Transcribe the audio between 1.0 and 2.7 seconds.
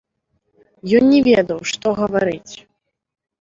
не ведаў, што гаварыць.